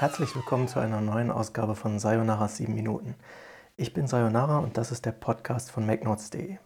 [0.00, 3.16] Herzlich willkommen zu einer neuen Ausgabe von Sayonara 7 Minuten.
[3.76, 6.56] Ich bin Sayonara und das ist der Podcast von MacNotes.de.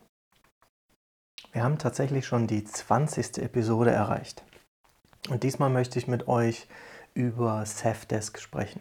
[1.50, 3.38] Wir haben tatsächlich schon die 20.
[3.38, 4.44] Episode erreicht.
[5.30, 6.68] Und diesmal möchte ich mit euch
[7.12, 8.80] über Safdesk sprechen.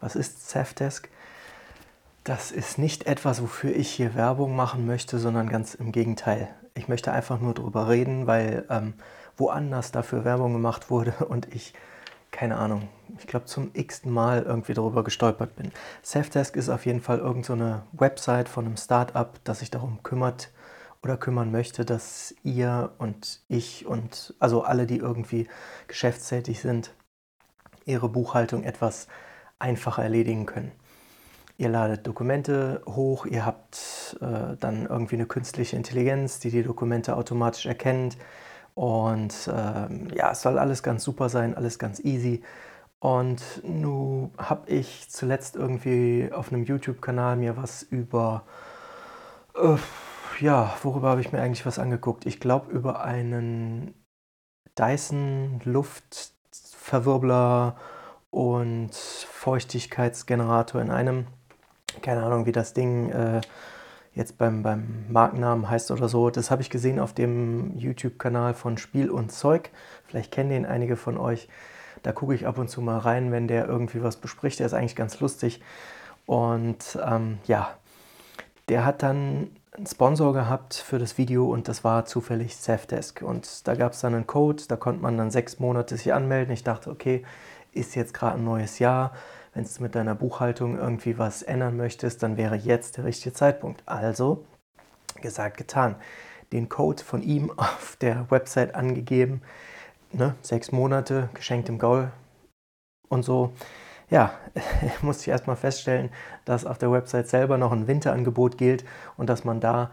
[0.00, 1.08] Was ist Safdesk?
[2.22, 6.48] Das ist nicht etwas, wofür ich hier Werbung machen möchte, sondern ganz im Gegenteil.
[6.74, 8.94] Ich möchte einfach nur darüber reden, weil ähm,
[9.36, 11.74] woanders dafür Werbung gemacht wurde und ich,
[12.38, 12.88] keine Ahnung,
[13.18, 15.72] ich glaube zum x-ten Mal irgendwie darüber gestolpert bin.
[16.02, 20.52] Safdesk ist auf jeden Fall irgendeine so Website von einem Startup, das sich darum kümmert
[21.02, 25.48] oder kümmern möchte, dass ihr und ich und also alle, die irgendwie
[25.88, 26.94] geschäftstätig sind,
[27.86, 29.08] ihre Buchhaltung etwas
[29.58, 30.70] einfacher erledigen können.
[31.56, 37.16] Ihr ladet Dokumente hoch, ihr habt äh, dann irgendwie eine künstliche Intelligenz, die die Dokumente
[37.16, 38.16] automatisch erkennt.
[38.78, 42.44] Und ähm, ja, es soll alles ganz super sein, alles ganz easy.
[43.00, 48.44] Und nun habe ich zuletzt irgendwie auf einem YouTube-Kanal mir was über,
[49.56, 49.74] äh,
[50.38, 52.24] ja, worüber habe ich mir eigentlich was angeguckt?
[52.24, 53.94] Ich glaube über einen
[54.78, 57.74] Dyson Luftverwirbler
[58.30, 61.26] und Feuchtigkeitsgenerator in einem
[62.00, 63.40] keine Ahnung, wie das Ding äh,
[64.18, 66.28] jetzt beim, beim Markennamen heißt oder so.
[66.28, 69.70] Das habe ich gesehen auf dem YouTube-Kanal von Spiel und Zeug.
[70.06, 71.48] Vielleicht kennen den einige von euch.
[72.02, 74.58] Da gucke ich ab und zu mal rein, wenn der irgendwie was bespricht.
[74.58, 75.62] Der ist eigentlich ganz lustig.
[76.26, 77.70] Und ähm, ja,
[78.68, 83.22] der hat dann einen Sponsor gehabt für das Video und das war zufällig Safdesk.
[83.22, 86.52] Und da gab es dann einen Code, da konnte man dann sechs Monate sich anmelden.
[86.52, 87.24] Ich dachte, okay,
[87.72, 89.12] ist jetzt gerade ein neues Jahr
[89.58, 93.82] wenn du mit deiner Buchhaltung irgendwie was ändern möchtest, dann wäre jetzt der richtige Zeitpunkt.
[93.86, 94.44] Also,
[95.20, 95.96] gesagt, getan.
[96.52, 99.42] Den Code von ihm auf der Website angegeben.
[100.12, 102.12] Ne, sechs Monate, geschenkt im Gaul
[103.08, 103.52] und so.
[104.10, 104.32] Ja,
[105.02, 106.10] musste ich erstmal feststellen,
[106.44, 108.84] dass auf der Website selber noch ein Winterangebot gilt
[109.16, 109.90] und dass man da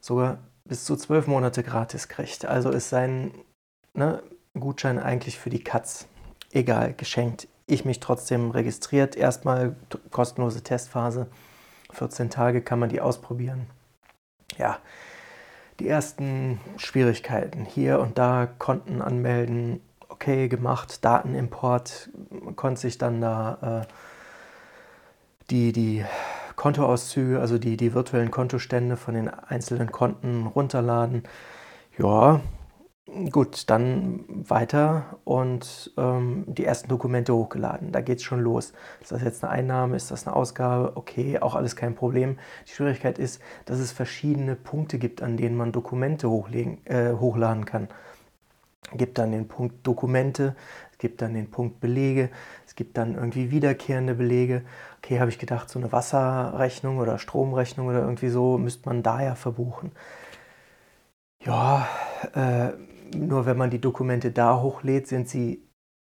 [0.00, 2.46] sogar bis zu zwölf Monate gratis kriegt.
[2.46, 3.32] Also ist sein
[3.92, 4.22] ne,
[4.58, 6.06] Gutschein eigentlich für die Katz.
[6.50, 9.16] Egal, geschenkt ich mich trotzdem registriert.
[9.16, 9.76] Erstmal
[10.10, 11.28] kostenlose Testphase.
[11.92, 13.66] 14 Tage kann man die ausprobieren.
[14.58, 14.78] Ja,
[15.80, 23.20] die ersten Schwierigkeiten hier und da Konten anmelden, okay, gemacht, Datenimport, man konnte sich dann
[23.20, 23.92] da äh,
[25.50, 26.04] die, die
[26.56, 31.24] Kontoauszüge, also die, die virtuellen Kontostände von den einzelnen Konten runterladen.
[31.98, 32.40] Ja,
[33.30, 37.92] Gut, dann weiter und ähm, die ersten Dokumente hochgeladen.
[37.92, 38.72] Da geht es schon los.
[39.02, 39.96] Ist das jetzt eine Einnahme?
[39.96, 40.92] Ist das eine Ausgabe?
[40.94, 42.38] Okay, auch alles kein Problem.
[42.66, 47.88] Die Schwierigkeit ist, dass es verschiedene Punkte gibt, an denen man Dokumente äh, hochladen kann.
[48.90, 50.56] Es gibt dann den Punkt Dokumente,
[50.92, 52.30] es gibt dann den Punkt Belege,
[52.66, 54.62] es gibt dann irgendwie wiederkehrende Belege.
[54.98, 59.22] Okay, habe ich gedacht, so eine Wasserrechnung oder Stromrechnung oder irgendwie so müsste man da
[59.22, 59.92] ja verbuchen.
[61.44, 61.88] Ja,
[62.34, 62.72] äh,
[63.16, 65.66] nur wenn man die Dokumente da hochlädt, sind sie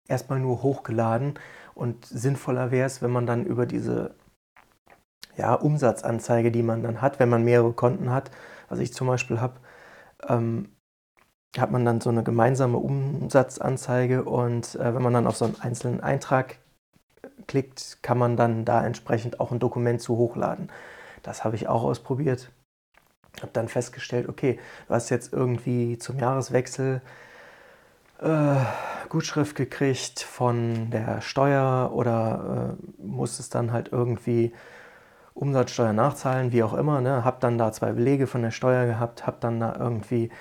[0.07, 1.39] erstmal nur hochgeladen.
[1.75, 4.15] Und sinnvoller wäre es, wenn man dann über diese
[5.37, 8.31] ja, Umsatzanzeige, die man dann hat, wenn man mehrere Konten hat,
[8.69, 9.59] was ich zum Beispiel habe,
[10.27, 10.69] ähm,
[11.57, 14.23] hat man dann so eine gemeinsame Umsatzanzeige.
[14.23, 16.57] Und äh, wenn man dann auf so einen einzelnen Eintrag
[17.47, 20.69] klickt, kann man dann da entsprechend auch ein Dokument zu hochladen.
[21.23, 22.51] Das habe ich auch ausprobiert
[23.41, 27.01] habe dann festgestellt, okay, du hast jetzt irgendwie zum Jahreswechsel
[28.21, 28.55] äh,
[29.09, 34.53] Gutschrift gekriegt von der Steuer oder äh, musstest dann halt irgendwie
[35.33, 37.01] Umsatzsteuer nachzahlen, wie auch immer.
[37.01, 37.23] Ne?
[37.23, 40.31] Habe dann da zwei Belege von der Steuer gehabt, habe dann da irgendwie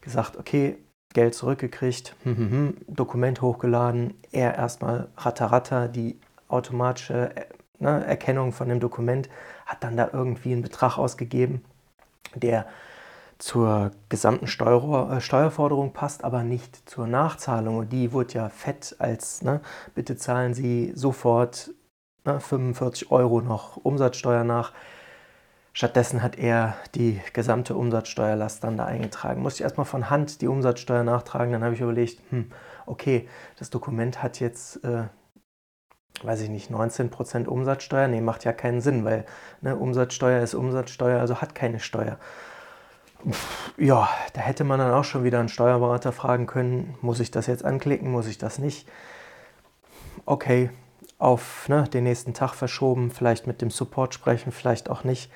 [0.00, 0.78] gesagt, okay,
[1.12, 7.44] Geld zurückgekriegt, hm, hm, hm, Dokument hochgeladen, er erstmal ratter die automatische äh,
[7.78, 9.28] ne, Erkennung von dem Dokument,
[9.66, 11.62] hat dann da irgendwie einen Betrag ausgegeben
[12.34, 12.66] der
[13.40, 17.78] zur gesamten Steuer, äh, Steuerforderung passt, aber nicht zur Nachzahlung.
[17.78, 19.60] Und die wurde ja fett als, ne,
[19.94, 21.70] bitte zahlen Sie sofort
[22.24, 24.72] ne, 45 Euro noch Umsatzsteuer nach.
[25.72, 29.40] Stattdessen hat er die gesamte Umsatzsteuerlast dann da eingetragen.
[29.40, 31.52] Musste ich erstmal von Hand die Umsatzsteuer nachtragen.
[31.52, 32.50] Dann habe ich überlegt, hm,
[32.86, 33.28] okay,
[33.58, 35.04] das Dokument hat jetzt, äh,
[36.24, 38.08] weiß ich nicht, 19% Umsatzsteuer.
[38.08, 39.24] Nee, macht ja keinen Sinn, weil
[39.60, 42.18] ne, Umsatzsteuer ist Umsatzsteuer, also hat keine Steuer
[43.76, 47.46] ja, da hätte man dann auch schon wieder einen Steuerberater fragen können, muss ich das
[47.46, 48.88] jetzt anklicken, muss ich das nicht?
[50.26, 50.70] Okay,
[51.18, 55.30] auf ne, den nächsten Tag verschoben, vielleicht mit dem Support sprechen, vielleicht auch nicht.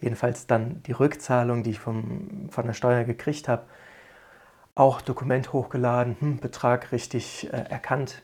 [0.00, 3.64] Jedenfalls dann die Rückzahlung, die ich vom, von der Steuer gekriegt habe,
[4.74, 8.22] auch Dokument hochgeladen, hm, Betrag richtig äh, erkannt.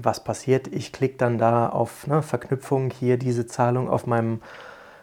[0.00, 0.68] Was passiert?
[0.68, 4.40] Ich klicke dann da auf ne, Verknüpfung, hier diese Zahlung auf meinem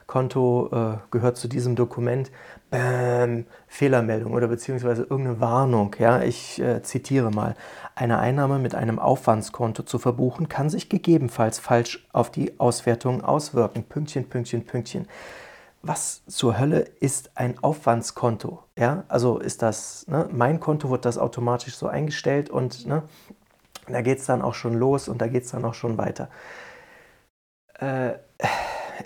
[0.07, 2.31] Konto äh, gehört zu diesem Dokument.
[2.69, 5.95] Bäm, Fehlermeldung oder beziehungsweise irgendeine Warnung.
[5.99, 7.55] Ja, ich äh, zitiere mal.
[7.95, 13.83] Eine Einnahme mit einem Aufwandskonto zu verbuchen, kann sich gegebenenfalls falsch auf die Auswertung auswirken.
[13.83, 15.07] Pünktchen, Pünktchen, Pünktchen.
[15.81, 18.63] Was zur Hölle ist ein Aufwandskonto?
[18.77, 23.03] Ja, also ist das, ne, mein Konto wird das automatisch so eingestellt und ne,
[23.93, 26.29] da geht es dann auch schon los und da geht es dann auch schon weiter.
[27.79, 28.13] Äh,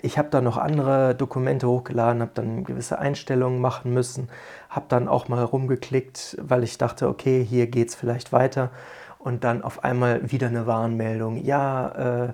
[0.02, 4.28] ich habe dann noch andere Dokumente hochgeladen, habe dann gewisse Einstellungen machen müssen,
[4.68, 8.70] habe dann auch mal rumgeklickt, weil ich dachte, okay, hier geht es vielleicht weiter.
[9.18, 11.36] Und dann auf einmal wieder eine Warnmeldung.
[11.36, 12.32] Ja, äh,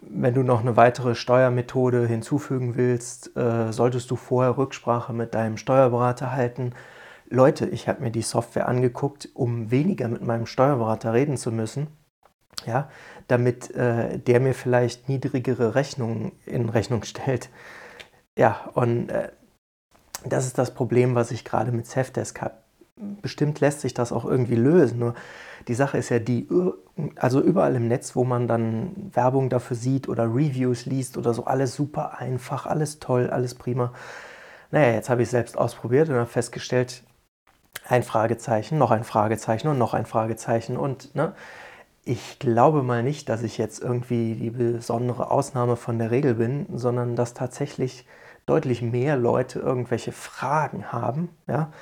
[0.00, 5.58] wenn du noch eine weitere Steuermethode hinzufügen willst, äh, solltest du vorher Rücksprache mit deinem
[5.58, 6.72] Steuerberater halten.
[7.28, 11.88] Leute, ich habe mir die Software angeguckt, um weniger mit meinem Steuerberater reden zu müssen,
[12.66, 12.88] ja,
[13.28, 17.50] damit äh, der mir vielleicht niedrigere Rechnungen in Rechnung stellt.
[18.38, 19.30] Ja, und äh,
[20.24, 22.54] das ist das Problem, was ich gerade mit Safdesk habe.
[23.22, 25.14] Bestimmt lässt sich das auch irgendwie lösen, nur
[25.66, 26.46] die Sache ist ja die,
[27.16, 31.44] also überall im Netz, wo man dann Werbung dafür sieht oder Reviews liest oder so,
[31.44, 33.92] alles super einfach, alles toll, alles prima.
[34.70, 37.02] Naja, jetzt habe ich es selbst ausprobiert und habe festgestellt,
[37.86, 40.76] ein Fragezeichen, noch ein Fragezeichen und noch ein Fragezeichen.
[40.76, 41.34] Und ne,
[42.04, 46.66] ich glaube mal nicht, dass ich jetzt irgendwie die besondere Ausnahme von der Regel bin,
[46.72, 48.06] sondern dass tatsächlich
[48.46, 51.72] deutlich mehr Leute irgendwelche Fragen haben, ja,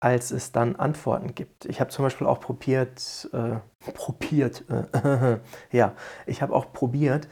[0.00, 1.64] als es dann Antworten gibt.
[1.64, 3.58] Ich habe zum Beispiel auch probiert, äh,
[3.92, 5.38] probiert, äh,
[5.76, 5.92] ja,
[6.26, 7.28] ich habe auch probiert,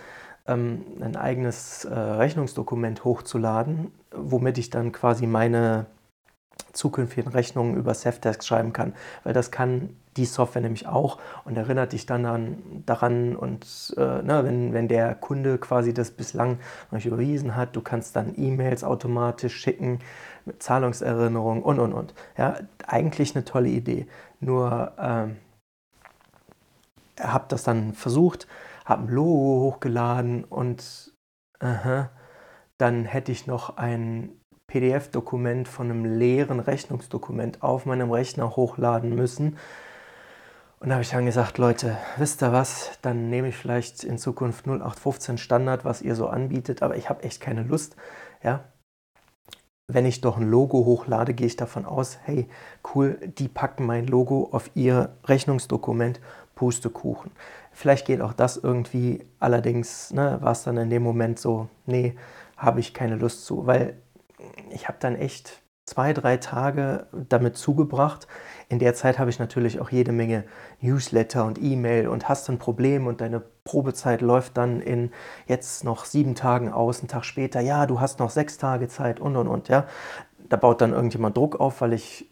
[0.47, 5.87] ähm, ein eigenes äh, Rechnungsdokument hochzuladen, womit ich dann quasi meine
[6.73, 8.95] zukünftigen Rechnungen über Safdesk schreiben kann,
[9.25, 14.23] weil das kann die Software nämlich auch und erinnert dich dann an, daran und äh,
[14.23, 16.59] ne, wenn, wenn der Kunde quasi das bislang
[16.91, 19.99] noch nicht überwiesen hat, du kannst dann E-Mails automatisch schicken
[20.45, 22.15] mit Zahlungserinnerungen und und und.
[22.37, 22.57] Ja,
[22.87, 24.07] eigentlich eine tolle Idee.
[24.41, 25.37] Nur ähm,
[27.21, 28.47] habe das dann versucht,
[28.85, 31.13] habe ein Logo hochgeladen und
[31.63, 32.05] uh
[32.79, 34.39] dann hätte ich noch ein
[34.77, 39.57] PDF-Dokument von einem leeren Rechnungsdokument auf meinem Rechner hochladen müssen.
[40.81, 44.19] Und da habe ich dann gesagt, Leute, wisst ihr was, dann nehme ich vielleicht in
[44.19, 47.97] Zukunft 0815 Standard, was ihr so anbietet, aber ich habe echt keine Lust.
[48.43, 48.65] Ja?
[49.87, 52.47] Wenn ich doch ein Logo hochlade, gehe ich davon aus, hey,
[52.95, 56.21] cool, die packen mein Logo auf ihr Rechnungsdokument,
[56.55, 57.31] Pustekuchen.
[57.73, 62.15] Vielleicht geht auch das irgendwie, allerdings ne, war es dann in dem Moment so, nee,
[62.59, 63.97] habe ich keine Lust zu, weil
[64.71, 68.27] ich habe dann echt zwei, drei Tage damit zugebracht.
[68.69, 70.45] In der Zeit habe ich natürlich auch jede Menge
[70.81, 75.13] Newsletter und E-Mail und hast ein Problem und deine Probezeit läuft dann in
[75.47, 79.21] jetzt noch sieben Tagen aus, einen Tag später, ja, du hast noch sechs Tage Zeit
[79.21, 79.87] und und und, ja.
[80.49, 82.31] Da baut dann irgendjemand Druck auf, weil ich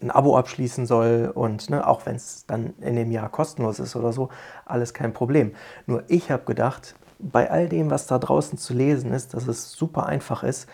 [0.00, 3.96] ein Abo abschließen soll und ne, auch wenn es dann in dem Jahr kostenlos ist
[3.96, 4.28] oder so,
[4.64, 5.54] alles kein Problem.
[5.86, 9.72] Nur ich habe gedacht, bei all dem, was da draußen zu lesen ist, dass es
[9.72, 10.68] super einfach ist,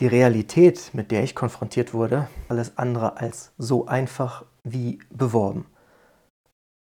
[0.00, 5.66] die Realität, mit der ich konfrontiert wurde, alles andere als so einfach wie beworben.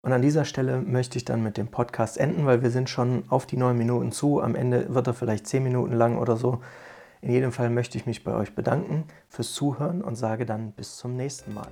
[0.01, 3.23] Und an dieser Stelle möchte ich dann mit dem Podcast enden, weil wir sind schon
[3.29, 4.39] auf die neun Minuten zu.
[4.39, 6.61] Am Ende wird er vielleicht zehn Minuten lang oder so.
[7.21, 10.97] In jedem Fall möchte ich mich bei euch bedanken fürs Zuhören und sage dann bis
[10.97, 11.69] zum nächsten Mal.